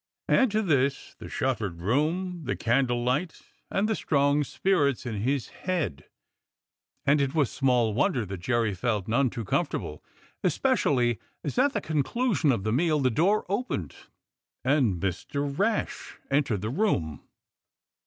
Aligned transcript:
Add 0.27 0.49
to 0.49 0.63
this 0.63 1.13
the 1.19 1.29
shut 1.29 1.59
tered 1.59 1.79
room, 1.79 2.45
the 2.45 2.55
candlelight, 2.55 3.43
and 3.69 3.87
the 3.87 3.93
strong 3.95 4.43
spirits 4.43 5.05
in 5.05 5.21
his 5.21 5.49
head, 5.49 6.05
and 7.05 7.21
it 7.21 7.35
was 7.35 7.51
small 7.51 7.93
wonder 7.93 8.25
that 8.25 8.39
Jerry 8.39 8.73
felt 8.73 9.07
none 9.07 9.29
too 9.29 9.45
comfortable, 9.45 10.03
especially 10.43 11.19
as 11.43 11.59
at 11.59 11.73
the 11.73 11.81
conclusion 11.81 12.51
of 12.51 12.63
the 12.63 12.73
meal 12.73 12.99
the 12.99 13.11
door 13.11 13.45
opened 13.47 13.95
and 14.63 14.99
Mr. 14.99 15.45
Rash 15.55 16.17
entered 16.31 16.61
the 16.61 16.71
room. 16.71 17.21